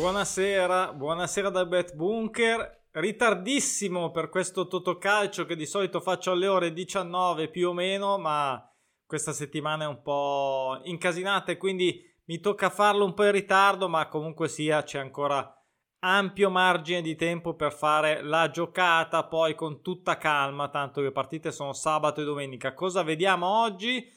[0.00, 2.86] Buonasera, buonasera dal Bet Bunker.
[2.90, 8.66] Ritardissimo per questo Totocalcio che di solito faccio alle ore 19 più o meno, ma
[9.04, 13.90] questa settimana è un po' incasinata e quindi mi tocca farlo un po' in ritardo,
[13.90, 15.54] ma comunque sia c'è ancora
[15.98, 21.52] ampio margine di tempo per fare la giocata poi con tutta calma, tanto le partite
[21.52, 22.72] sono sabato e domenica.
[22.72, 24.10] Cosa vediamo oggi?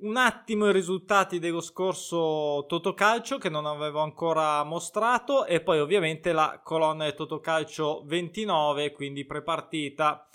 [0.00, 6.30] Un attimo i risultati dello scorso Totocalcio che non avevo ancora mostrato e poi ovviamente
[6.30, 10.28] la colonna del Totocalcio 29, quindi prepartita.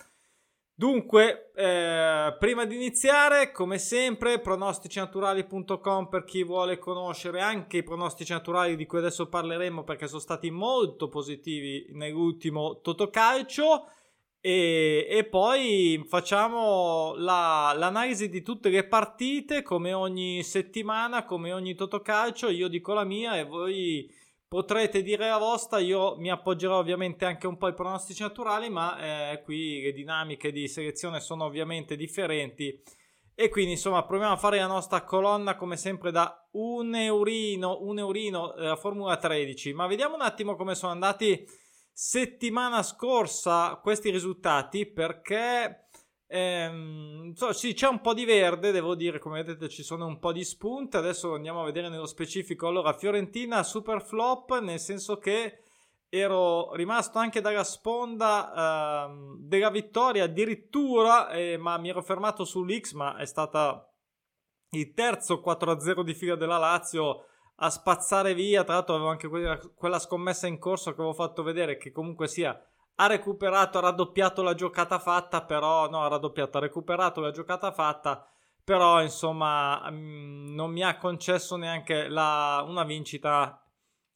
[0.75, 8.33] Dunque, eh, prima di iniziare, come sempre, pronosticinaturali.com per chi vuole conoscere anche i pronostici
[8.33, 13.87] naturali di cui adesso parleremo perché sono stati molto positivi nell'ultimo Totocalcio.
[14.45, 21.75] E, e poi facciamo la, l'analisi di tutte le partite come ogni settimana, come ogni
[21.75, 22.49] Totocalcio.
[22.49, 24.13] Io dico la mia e voi
[24.45, 25.79] potrete dire la vostra.
[25.79, 30.51] Io mi appoggerò ovviamente anche un po' ai pronostici naturali, ma eh, qui le dinamiche
[30.51, 32.77] di selezione sono ovviamente differenti.
[33.33, 37.97] E quindi insomma proviamo a fare la nostra colonna come sempre da un eurino, un
[37.97, 39.71] eurino, eh, Formula 13.
[39.71, 41.47] Ma vediamo un attimo come sono andati
[41.93, 45.89] settimana scorsa questi risultati perché
[46.25, 50.31] ehm, sì, c'è un po' di verde, devo dire, come vedete ci sono un po'
[50.31, 52.67] di spunte, adesso andiamo a vedere nello specifico.
[52.67, 55.59] Allora, Fiorentina super flop, nel senso che
[56.09, 62.93] ero rimasto anche dalla sponda ehm, della vittoria addirittura, eh, ma mi ero fermato sull'X,
[62.93, 63.87] ma è stata
[64.71, 67.25] il terzo 4-0 di fila della Lazio
[67.63, 68.63] a spazzare via.
[68.63, 69.27] Tra l'altro avevo anche
[69.75, 72.59] quella, scommessa in corso che avevo fatto vedere che comunque sia
[72.95, 77.71] ha recuperato, ha raddoppiato la giocata fatta, però no, ha raddoppiato, ha recuperato la giocata
[77.71, 78.27] fatta,
[78.63, 83.59] però insomma mm, non mi ha concesso neanche la, una vincita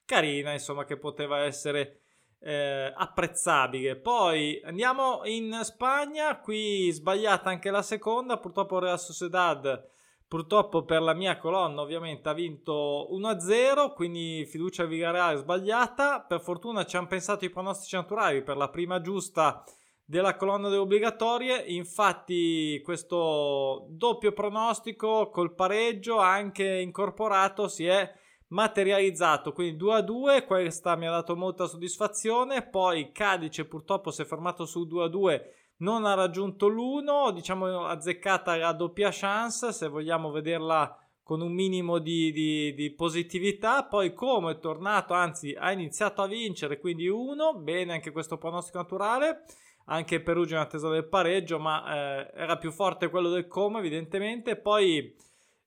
[0.05, 2.01] carina, insomma, che poteva essere
[2.39, 3.95] eh, apprezzabile.
[3.95, 9.95] Poi andiamo in Spagna, qui sbagliata anche la seconda, purtroppo Real Sociedad
[10.27, 16.19] Purtroppo per la mia colonna ovviamente ha vinto 1-0, quindi fiducia al Villarreal sbagliata.
[16.19, 19.63] Per fortuna ci hanno pensato i pronostici naturali per la prima giusta
[20.03, 21.63] della colonna delle obbligatorie.
[21.67, 28.13] Infatti questo doppio pronostico col pareggio anche incorporato si è
[28.47, 29.53] materializzato.
[29.53, 32.67] Quindi 2-2, questa mi ha dato molta soddisfazione.
[32.67, 35.41] Poi Cadice purtroppo si è fermato sul 2-2
[35.77, 41.99] non ha raggiunto l'1, diciamo azzeccata la doppia chance se vogliamo vederla con un minimo
[41.99, 43.83] di, di, di, positività.
[43.83, 48.77] Poi Como è tornato, anzi ha iniziato a vincere, quindi 1, bene anche questo pronostico
[48.77, 49.43] naturale.
[49.89, 51.83] Anche Perugia in attesa del pareggio, ma
[52.19, 54.55] eh, era più forte quello del Como evidentemente.
[54.55, 55.13] Poi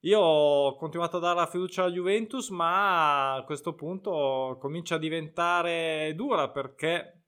[0.01, 4.99] io ho continuato a dare la fiducia alla Juventus, ma a questo punto comincia a
[4.99, 7.20] diventare dura perché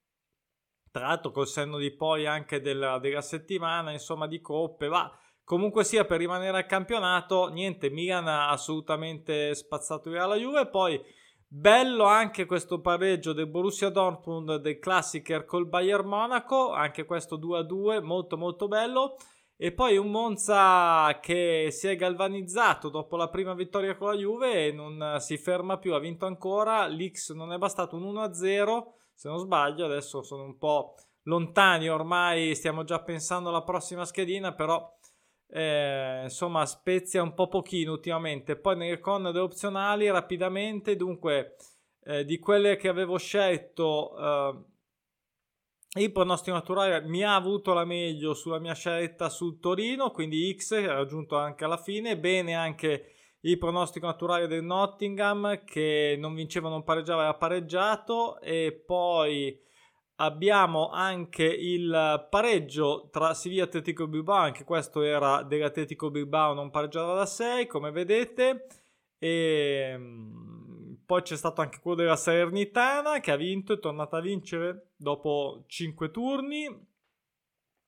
[0.92, 5.10] tra l'altro col senno di poi anche della, della settimana, insomma, di coppe, va.
[5.42, 11.02] Comunque sia, per rimanere al campionato, niente, Milan ha assolutamente spazzato via la Juve, poi
[11.48, 18.02] bello anche questo pareggio del Borussia Dortmund del Classicer col Bayern Monaco, anche questo 2-2,
[18.02, 19.16] molto molto bello.
[19.56, 24.66] E poi un Monza che si è galvanizzato dopo la prima vittoria con la Juve
[24.66, 26.86] e non si ferma più, ha vinto ancora.
[26.86, 30.96] L'X non è bastato un 1-0 se non sbaglio, adesso sono un po'
[31.26, 34.98] lontani, ormai stiamo già pensando alla prossima schedina, però
[35.46, 38.56] eh, insomma spezia un po' pochino ultimamente.
[38.56, 41.54] Poi nelle con delle opzionali rapidamente, dunque
[42.02, 44.64] eh, di quelle che avevo scelto eh,
[46.00, 50.84] il pronostico naturale mi ha avuto la meglio sulla mia scelta sul Torino, quindi X
[50.84, 53.12] raggiunto anche alla fine, bene anche
[53.42, 59.58] il pronostico naturale del Nottingham che non vinceva, non pareggiava, era pareggiato e poi
[60.16, 66.70] abbiamo anche il pareggio tra Siviglia e Atletico Bilbao, anche questo era dell'Atletico Bilbao, non
[66.70, 68.66] pareggiava da 6 come vedete
[69.18, 74.20] e mm, poi c'è stato anche quello della Salernitana che ha vinto, è tornata a
[74.20, 76.90] vincere dopo 5 turni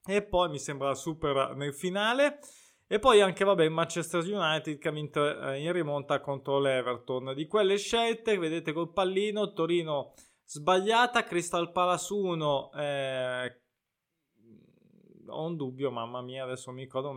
[0.06, 2.40] e poi mi sembra super nel finale
[2.86, 7.34] e poi anche, vabbè, Manchester United che ha vinto eh, in rimonta contro l'Everton.
[7.34, 10.12] Di quelle scelte, vedete col pallino, Torino
[10.44, 13.60] sbagliata, Crystal Palace 1, eh,
[15.26, 17.12] ho un dubbio, mamma mia, adesso mi ricordo,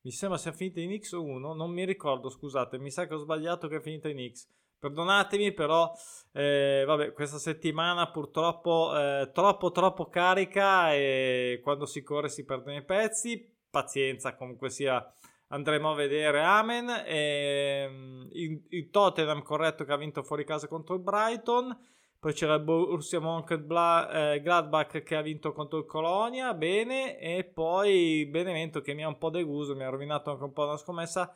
[0.00, 3.68] mi sembra sia finita in X1, non mi ricordo, scusate, mi sa che ho sbagliato
[3.68, 4.48] che è finita in X.
[4.78, 5.90] Perdonatemi, però,
[6.32, 12.76] eh, vabbè, questa settimana purtroppo eh, troppo troppo carica e quando si corre si perdono
[12.76, 15.04] i pezzi pazienza, comunque sia
[15.48, 16.40] andremo a vedere.
[16.42, 16.88] Amen.
[17.04, 21.76] E, ehm, il, il, Tottenham corretto che ha vinto fuori casa contro il Brighton.
[22.20, 28.26] poi c'era il Borussia Mönchengladbach eh, che ha vinto contro il Colonia, bene, e poi
[28.26, 31.34] Benevento che mi ha un po' deluso, mi ha rovinato anche un po' la scommessa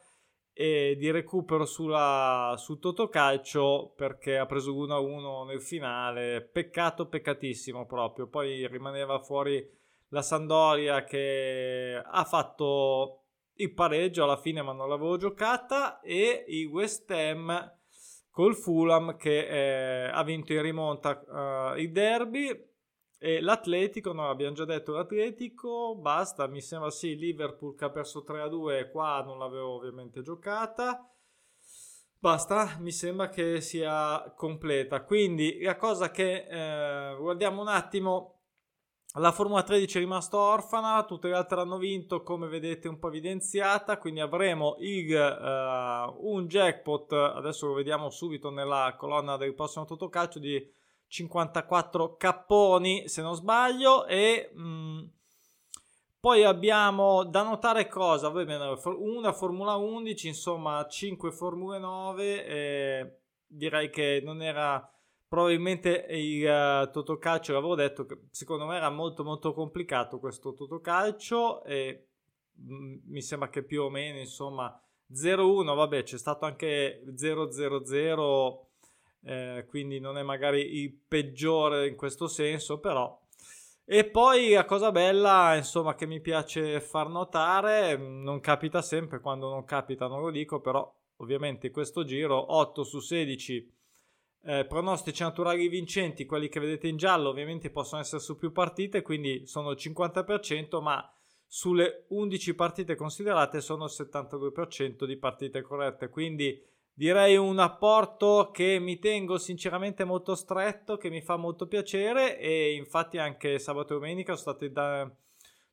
[0.53, 8.27] e di recupero sulla, su Totocalcio perché ha preso 1-1 nel finale, peccato, peccatissimo proprio,
[8.27, 9.65] poi rimaneva fuori
[10.09, 13.25] la Sandoria che ha fatto
[13.55, 17.77] il pareggio alla fine ma non l'avevo giocata e il West Ham
[18.31, 22.67] col Fulham che eh, ha vinto in rimonta uh, il derby
[23.21, 28.25] e l'Atletico, no, abbiamo già detto l'Atletico, basta, mi sembra sì, Liverpool che ha perso
[28.25, 31.05] 3-2, qua non l'avevo ovviamente giocata.
[32.21, 35.03] Basta, mi sembra che sia completa.
[35.03, 38.38] Quindi la cosa che eh, guardiamo un attimo
[39.15, 43.09] la Formula 13 è rimasta orfana, tutte le altre hanno vinto come vedete un po'
[43.09, 49.87] evidenziata, quindi avremo il, uh, un jackpot, adesso lo vediamo subito nella colonna del prossimo
[49.87, 50.71] Totocalcio, di
[51.09, 54.07] 54 capponi se non sbaglio.
[54.07, 55.05] E mh, mm,
[56.21, 64.21] poi abbiamo da notare cosa, una Formula 11, insomma 5 Formule 9, eh, direi che
[64.23, 64.87] non era
[65.29, 71.63] probabilmente il uh, Totocalcio, l'avevo detto, che secondo me era molto molto complicato questo Totocalcio
[71.65, 72.07] e
[72.55, 74.81] mh, mm, mi sembra che più o meno, insomma,
[75.13, 78.59] 0-1, vabbè, c'è stato anche 0-0-0,
[79.25, 83.21] eh, quindi non è magari il peggiore in questo senso, però...
[83.91, 89.21] E poi la cosa bella, insomma, che mi piace far notare, mm, non capita sempre,
[89.21, 93.78] quando non capita non lo dico, però ovviamente questo giro 8 su 16
[94.43, 99.03] eh, pronostici naturali vincenti, quelli che vedete in giallo ovviamente possono essere su più partite,
[99.03, 101.11] quindi sono il 50%, ma
[101.47, 106.63] sulle 11 partite considerate sono il 72% di partite corrette, quindi
[106.93, 112.75] direi un apporto che mi tengo sinceramente molto stretto, che mi fa molto piacere e
[112.75, 115.11] infatti anche sabato e domenica sono stati da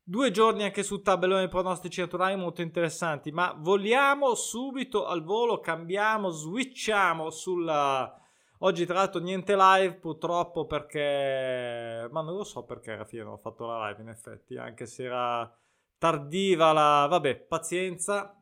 [0.02, 6.30] due giorni anche su tabellone pronostici naturali molto interessanti, ma vogliamo subito al volo, cambiamo,
[6.30, 8.20] switchiamo sulla
[8.60, 12.08] Oggi tra l'altro niente live purtroppo perché...
[12.10, 14.86] Ma non lo so perché alla fine non ho fatto la live in effetti, anche
[14.86, 15.54] se era
[15.98, 17.06] tardiva la...
[17.08, 18.40] Vabbè, pazienza.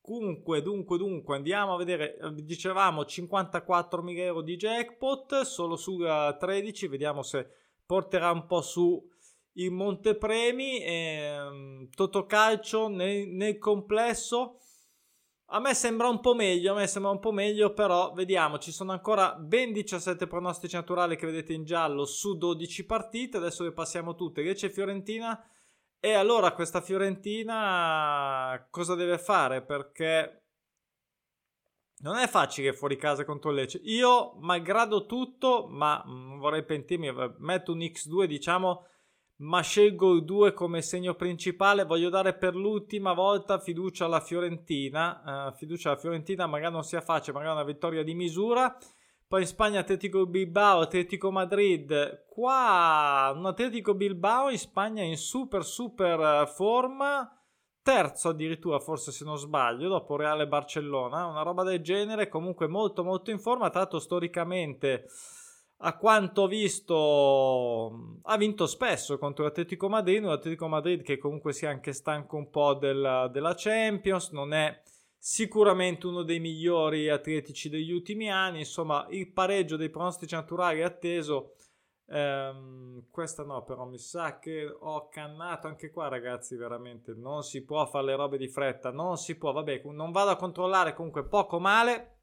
[0.00, 5.98] Comunque, dunque, dunque, andiamo a vedere, dicevamo 54.000 euro di jackpot, solo su
[6.38, 7.48] 13, vediamo se
[7.86, 9.02] porterà un po' su
[9.52, 10.82] il montepremi.
[10.82, 14.58] Ehm, Totocalcio nel, nel complesso
[15.48, 18.72] a me sembra un po' meglio, a me sembra un po' meglio, però vediamo, ci
[18.72, 23.72] sono ancora ben 17 pronostici naturali che vedete in giallo su 12 partite, adesso le
[23.72, 25.46] passiamo tutte, Lecce Fiorentina,
[26.00, 29.62] e allora questa Fiorentina cosa deve fare?
[29.62, 30.44] Perché
[31.98, 37.72] non è facile fuori casa contro Lecce, io malgrado tutto, ma non vorrei pentirmi, metto
[37.72, 38.86] un X2 diciamo
[39.36, 41.84] ma scelgo il 2 come segno principale.
[41.84, 45.48] Voglio dare per l'ultima volta fiducia alla Fiorentina.
[45.50, 48.76] Uh, fiducia alla Fiorentina, magari non sia facile, magari una vittoria di misura.
[49.26, 52.26] Poi in Spagna Atletico Bilbao, Atletico Madrid.
[52.28, 57.28] Qua un Atletico Bilbao in Spagna in super super eh, forma.
[57.82, 61.26] Terzo addirittura, forse se non sbaglio, dopo Reale Barcellona.
[61.26, 63.70] Una roba del genere, comunque molto molto in forma.
[63.70, 65.06] Tra storicamente
[65.78, 71.70] a quanto ho visto ha vinto spesso contro l'Atletico Madrid, l'Atletico Madrid che comunque sia
[71.70, 74.80] anche stanco un po' della, della Champions, non è
[75.18, 80.84] sicuramente uno dei migliori atletici degli ultimi anni, insomma il pareggio dei pronostici naturali è
[80.84, 81.54] atteso,
[82.06, 87.64] ehm, questa no però mi sa che ho cannato anche qua ragazzi veramente, non si
[87.64, 91.26] può fare le robe di fretta, non si può, vabbè non vado a controllare comunque
[91.26, 92.18] poco male,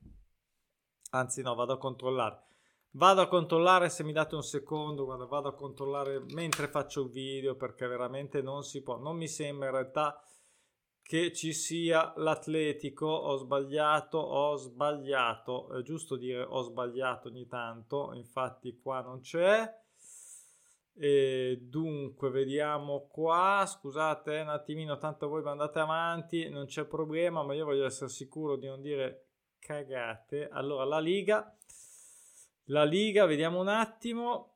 [1.11, 2.49] anzi no vado a controllare
[2.93, 7.09] Vado a controllare se mi date un secondo, guarda, vado a controllare mentre faccio il
[7.09, 8.97] video perché veramente non si può.
[8.97, 10.21] Non mi sembra in realtà
[11.01, 13.05] che ci sia l'Atletico.
[13.05, 15.69] Ho sbagliato, ho sbagliato.
[15.71, 19.73] È giusto dire ho sbagliato ogni tanto, infatti qua non c'è.
[20.93, 23.63] E dunque, vediamo qua.
[23.65, 28.57] Scusate un attimino, tanto voi andate avanti, non c'è problema, ma io voglio essere sicuro
[28.57, 29.27] di non dire
[29.59, 30.49] cagate.
[30.49, 31.55] Allora, la Liga
[32.65, 34.51] la Liga, vediamo un attimo.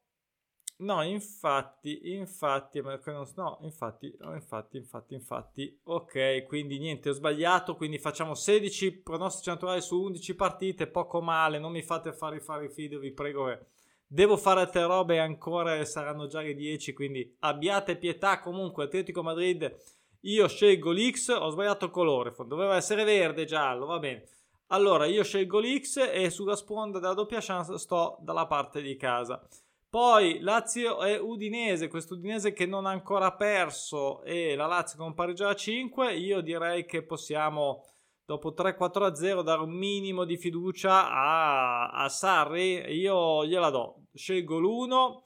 [0.78, 8.34] No, infatti, infatti, no, infatti, infatti, infatti, infatti, ok, quindi niente, ho sbagliato, quindi facciamo
[8.34, 13.00] 16 pronostici naturali su 11 partite, poco male, non mi fate fare fare i video,
[13.00, 13.58] vi prego, eh.
[14.06, 19.74] devo fare altre robe ancora saranno già le 10, quindi abbiate pietà, comunque, Atletico Madrid,
[20.22, 24.26] io scelgo l'X, ho sbagliato il colore, doveva essere verde, giallo, va bene.
[24.68, 29.46] Allora, io scelgo l'X e sulla sponda della doppia chance sto dalla parte di casa.
[29.88, 35.14] Poi Lazio e Udinese, questo Udinese che non ha ancora perso e la Lazio con
[35.14, 37.86] pareggio a 5, io direi che possiamo
[38.26, 45.22] dopo 3-4-0 dare un minimo di fiducia a, a Sarri, io gliela do, scelgo l'1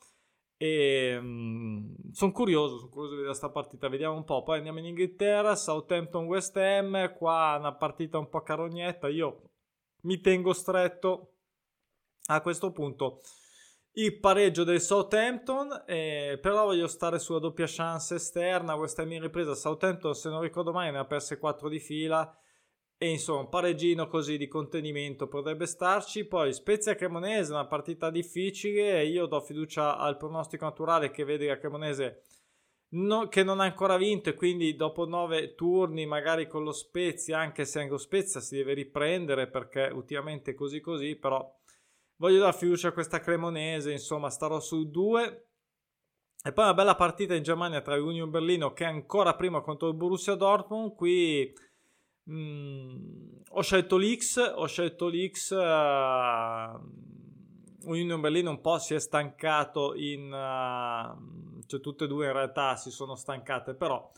[0.61, 4.43] e um, sono curioso, sono curioso di vedere questa partita, vediamo un po'.
[4.43, 9.51] Poi andiamo in Inghilterra, Southampton West Ham, qua una partita un po' carognetta, io
[10.01, 11.35] mi tengo stretto
[12.25, 13.21] a questo punto.
[13.93, 19.21] Il pareggio del Southampton, eh, però voglio stare sulla doppia chance esterna, questa è mia
[19.21, 22.37] ripresa, Southampton se non ricordo mai ne ha perse 4 di fila,
[23.01, 26.25] e insomma, un pareggino così di contenimento potrebbe starci.
[26.25, 29.05] Poi Spezia Cremonese, una partita difficile.
[29.05, 32.23] Io do fiducia al pronostico naturale che vede la Cremonese
[32.89, 37.39] no, che non ha ancora vinto e quindi dopo nove turni, magari con lo Spezia,
[37.39, 41.49] anche se anche lo Spezia si deve riprendere perché ultimamente è così così, però
[42.17, 43.93] voglio dare fiducia a questa Cremonese.
[43.93, 45.45] Insomma, starò su due.
[46.43, 49.87] E poi una bella partita in Germania tra Union Berlino che è ancora prima contro
[49.87, 50.95] il Borussia Dortmund.
[50.95, 51.53] Qui
[52.29, 55.51] Mm, ho scelto l'X, ho scelto l'X.
[55.51, 56.79] Uh,
[57.89, 60.31] Union Berlino un po' si è stancato in...
[60.31, 64.11] Uh, cioè tutte e due in realtà si sono stancate, però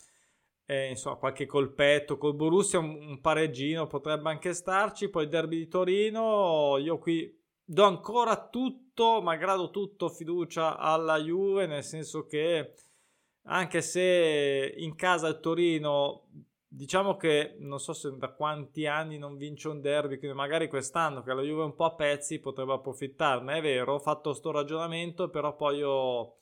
[0.66, 5.10] eh, insomma qualche colpetto col Borussia, un, un pareggino potrebbe anche starci.
[5.10, 11.66] Poi il derby di Torino, io qui do ancora tutto, malgrado tutto, fiducia alla Juve,
[11.68, 12.74] nel senso che
[13.44, 16.28] anche se in casa il Torino
[16.74, 21.22] diciamo che non so se da quanti anni non vince un derby, quindi magari quest'anno
[21.22, 23.58] che la Juve è un po' a pezzi potrebbe approfittarne.
[23.58, 26.38] È vero, ho fatto sto ragionamento, però poi ho,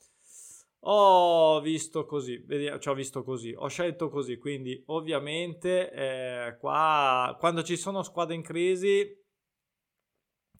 [0.78, 7.64] ho visto così, cioè ho visto così, ho scelto così, quindi ovviamente eh, qua quando
[7.64, 9.18] ci sono squadre in crisi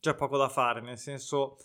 [0.00, 1.58] c'è poco da fare, nel senso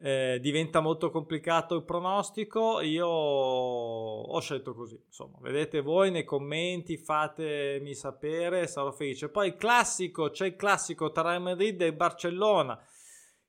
[0.00, 2.80] eh, diventa molto complicato il pronostico.
[2.80, 5.00] Io ho scelto così.
[5.06, 9.28] Insomma, vedete voi nei commenti, fatemi sapere, sarò felice.
[9.28, 12.78] Poi il classico, c'è il classico tra Madrid e Barcellona.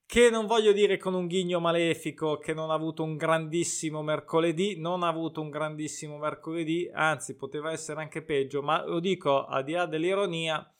[0.05, 4.77] Che non voglio dire con un ghigno malefico che non ha avuto un grandissimo mercoledì,
[4.77, 9.63] non ha avuto un grandissimo mercoledì, anzi poteva essere anche peggio, ma lo dico a
[9.63, 10.71] di là dell'ironia,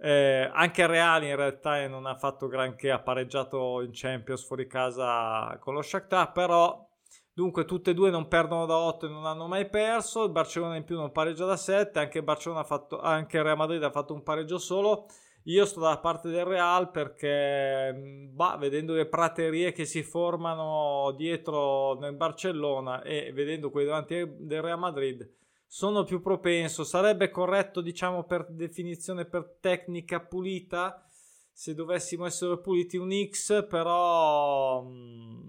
[0.00, 5.56] eh, anche Real in realtà non ha fatto granché, ha pareggiato in Champions fuori casa
[5.60, 6.86] con lo Shakhtar, però
[7.32, 10.76] dunque tutte e due non perdono da 8 e non hanno mai perso, il Barcellona
[10.76, 14.14] in più non pareggia da 7, anche, Barcellona ha fatto, anche Real Madrid ha fatto
[14.14, 15.06] un pareggio solo.
[15.44, 21.94] Io sto dalla parte del Real perché, bah, vedendo le praterie che si formano dietro
[21.98, 25.26] nel Barcellona e vedendo quelli davanti del Real Madrid,
[25.70, 31.06] sono più propenso, sarebbe corretto diciamo per definizione per tecnica pulita,
[31.52, 35.40] se dovessimo essere puliti un X, però mh, mm,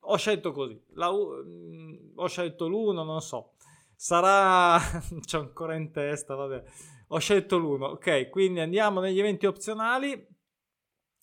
[0.00, 3.52] ho scelto così, La, mh, mm, ho scelto l'1, non so,
[3.94, 4.80] sarà,
[5.26, 6.64] c'ho ancora in testa, vabbè,
[7.08, 10.26] ho scelto l'1, ok, quindi andiamo negli eventi opzionali,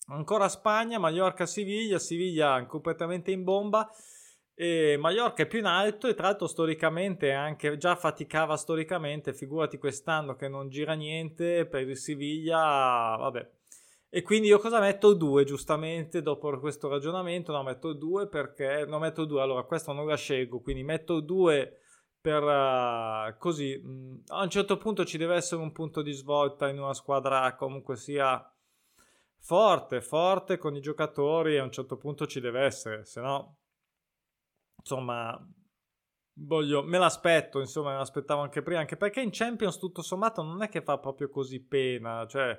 [0.08, 3.90] ancora Spagna, Mallorca, Siviglia, Siviglia completamente in bomba,
[4.58, 9.76] e Mallorca è più in alto e tra l'altro storicamente anche già faticava storicamente, figurati
[9.76, 13.50] quest'anno che non gira niente per il Siviglia, vabbè.
[14.08, 15.12] E quindi io cosa metto?
[15.12, 20.06] 2 giustamente dopo questo ragionamento, no metto 2 perché non metto 2, allora questo non
[20.06, 21.80] la scelgo, quindi metto 2
[22.18, 26.66] per uh, così mm, a un certo punto ci deve essere un punto di svolta
[26.68, 28.42] in una squadra comunque sia
[29.38, 33.58] forte, forte con i giocatori, a un certo punto ci deve essere, se no
[34.86, 35.36] insomma,
[36.34, 40.62] voglio, me l'aspetto, insomma, me l'aspettavo anche prima, anche perché in Champions tutto sommato non
[40.62, 42.56] è che fa proprio così pena, cioè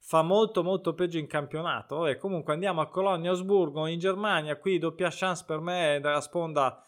[0.00, 1.98] fa molto molto peggio in campionato.
[1.98, 6.82] Vabbè, comunque andiamo a Colonia Osburgo in Germania, qui doppia chance per me della sponda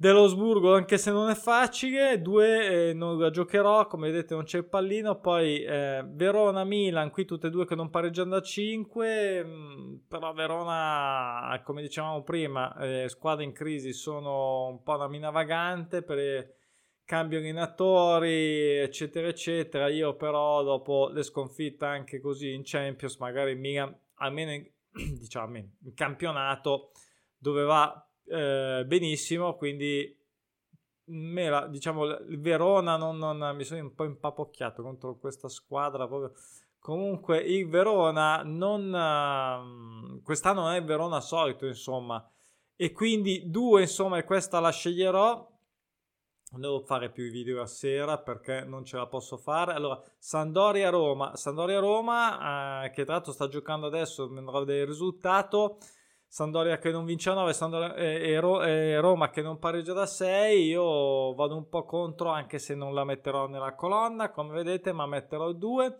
[0.00, 4.56] dell'Osburgo anche se non è facile, due eh, non la giocherò, come vedete non c'è
[4.56, 9.50] il pallino, poi eh, Verona-Milan, qui tutte e due che non pareggiano da 5, mh,
[9.50, 15.28] mm, però Verona, come dicevamo prima, eh, squadre in crisi sono un po' una mina
[15.28, 16.50] vagante per
[17.04, 19.88] cambio allenatori, eccetera, eccetera.
[19.88, 24.66] Io però dopo le sconfitte anche così in Champions, magari Milan, almeno in,
[25.18, 26.92] diciamo, in campionato,
[27.36, 30.16] doveva eh, benissimo, quindi
[31.06, 36.06] me la, diciamo, il Verona non, non, mi sono un po' impapocchiato contro questa squadra
[36.06, 36.32] proprio.
[36.78, 42.26] Comunque il Verona non uh, quest'anno non è il Verona solito, insomma.
[42.76, 45.46] E quindi due, insomma, e questa la sceglierò.
[46.52, 49.74] devo fare più video a sera perché non ce la posso fare.
[49.74, 54.82] Allora, Sandoria Roma, Sandoria Roma eh, che tra l'altro sta giocando adesso, andrò a vedere
[54.82, 55.78] il risultato.
[56.32, 60.06] Sandoria che non vince a 9 Sandoria, e, e, e, Roma che non pareggia da
[60.06, 64.92] 6 io vado un po' contro anche se non la metterò nella colonna come vedete
[64.92, 65.98] ma metterò 2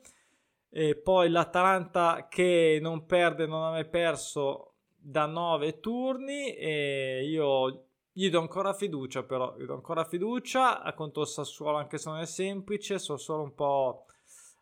[0.69, 7.87] e poi l'Atalanta che non perde non ha mai perso da 9 turni e io
[8.13, 12.21] gli do ancora fiducia però gli do ancora fiducia contro il Sassuolo anche se non
[12.21, 14.05] è semplice sono solo un po'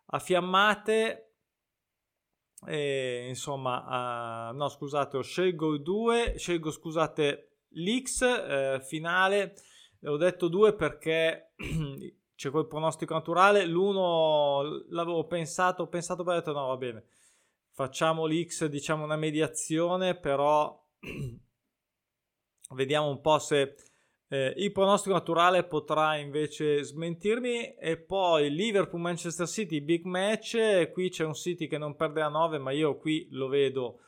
[0.07, 1.28] affiammate
[2.65, 9.55] e, insomma, uh, no, scusate, scelgo il 2, scelgo, scusate, l'X eh, finale.
[10.05, 11.53] Ho detto 2 perché
[12.35, 13.65] c'è quel pronostico naturale.
[13.65, 17.05] L'uno l'avevo pensato, ho pensato, poi ho detto no, va bene.
[17.71, 20.85] Facciamo l'X, diciamo una mediazione, però
[22.71, 23.75] vediamo un po' se
[24.31, 31.25] eh, il pronostico naturale potrà invece smentirmi e poi Liverpool-Manchester City, big match, qui c'è
[31.25, 34.01] un City che non perde a 9 ma io qui lo vedo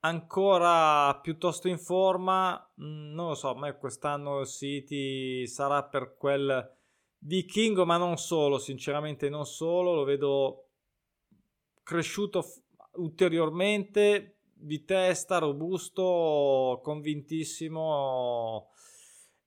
[0.00, 6.16] ancora piuttosto in forma, mm, non lo so, a me quest'anno il City sarà per
[6.16, 6.78] quel
[7.18, 10.64] vichingo ma non solo, sinceramente non solo, lo vedo
[11.84, 12.44] cresciuto
[12.94, 18.70] ulteriormente di testa, robusto, convintissimo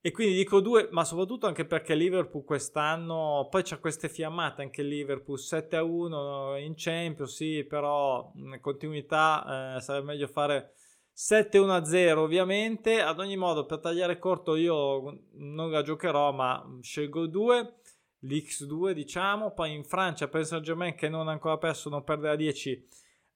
[0.06, 4.84] e quindi dico due, ma soprattutto anche perché Liverpool quest'anno, poi c'è queste fiammate anche
[4.84, 10.74] Liverpool 7 a 1 in Champions, sì, però in continuità eh, sarebbe meglio fare
[11.14, 13.00] 7 1 a 0 ovviamente.
[13.00, 17.76] Ad ogni modo, per tagliare corto, io non la giocherò, ma scelgo due,
[18.24, 19.54] l'X2 diciamo.
[19.54, 22.88] Poi in Francia, per Saint Germain che non ha ancora perso, non perde a 10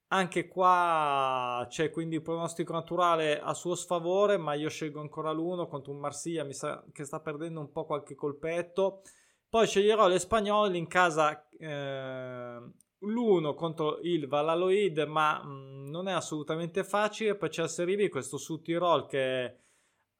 [0.09, 5.67] anche qua c'è quindi il pronostico naturale a suo sfavore, ma io scelgo ancora l'uno
[5.67, 9.01] contro un Marsiglia che sta perdendo un po' qualche colpetto.
[9.49, 12.59] Poi sceglierò le spagnole in casa eh,
[12.99, 17.35] l'1 contro il Valladolid, ma mh, mm, non è assolutamente facile.
[17.35, 19.59] Poi c'è il Serie B, questo su Tirol che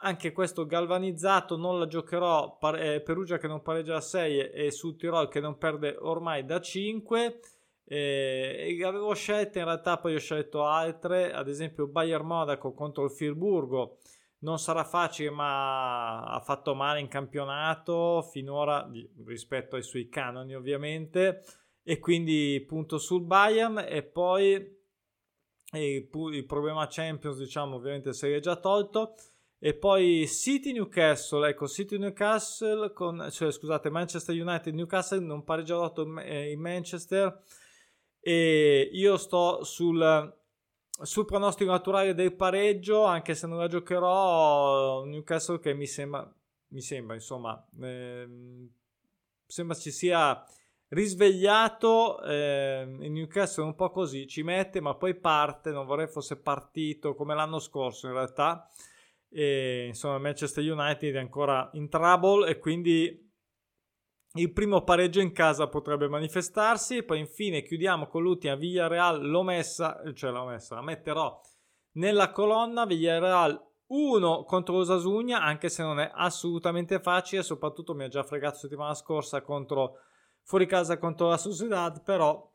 [0.02, 2.58] anche questo galvanizzato non la giocherò.
[2.76, 6.60] eh, Perugia che non pareggia a 6 e su Tirol che non perde ormai da
[6.60, 7.40] 5.
[7.90, 13.12] E avevo scelte, in realtà poi ho scelto altre, ad esempio Bayern Monaco contro il
[13.12, 14.00] Firburgo.
[14.40, 18.88] Non sarà facile, ma ha fatto male in campionato finora
[19.26, 21.44] rispetto ai suoi canoni, ovviamente.
[21.82, 23.84] E quindi punto sul Bayern.
[23.88, 24.76] E poi
[25.72, 29.16] il problema Champions, diciamo, ovviamente si è già tolto.
[29.58, 36.04] E poi City Newcastle, ecco City Newcastle, con, cioè scusate, Manchester United Newcastle non pareggiato
[36.04, 37.42] in Manchester
[38.28, 40.38] e io sto sul,
[41.02, 46.30] sul pronostico naturale del pareggio, anche se non la giocherò, Newcastle che mi sembra,
[46.72, 48.28] mi sembra insomma, eh,
[49.46, 50.46] sembra ci sia
[50.90, 56.36] risvegliato eh, il Newcastle un po' così, ci mette ma poi parte, non vorrei fosse
[56.36, 58.68] partito come l'anno scorso in realtà.
[59.30, 63.27] E, insomma, Manchester United è ancora in trouble e quindi
[64.38, 67.04] il primo pareggio in casa potrebbe manifestarsi.
[67.04, 69.26] Poi infine chiudiamo con l'ultima Villarreal.
[69.26, 71.40] L'ho messa, cioè l'ho messa, la metterò
[71.94, 72.86] nella colonna.
[72.86, 77.44] Villarreal 1 contro Osasugna, anche se non è assolutamente facile.
[77.44, 80.00] Soprattutto mi ha già fregato settimana scorsa contro
[80.44, 82.02] fuori casa contro la Sociedad.
[82.04, 82.52] Però,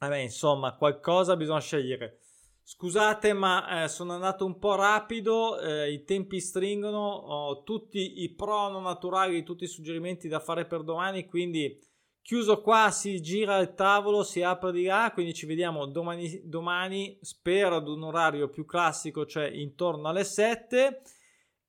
[0.00, 2.20] vabbè, insomma, qualcosa bisogna scegliere.
[2.68, 8.34] Scusate, ma eh, sono andato un po' rapido, eh, i tempi stringono, ho tutti i
[8.34, 11.80] prono naturali, tutti i suggerimenti da fare per domani, quindi
[12.20, 17.16] chiuso qua, si gira il tavolo, si apre di là, quindi ci vediamo domani, domani
[17.20, 21.02] spero ad un orario più classico, cioè intorno alle 7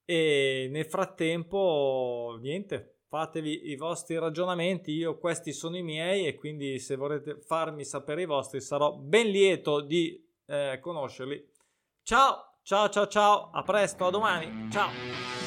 [0.03, 6.79] e nel frattempo niente, fatevi i vostri ragionamenti, io questi sono i miei e quindi
[6.79, 11.51] se volete farmi sapere i vostri sarò ben lieto di eh, conoscerli.
[12.03, 15.46] Ciao, ciao, ciao, ciao, a presto, a domani, ciao.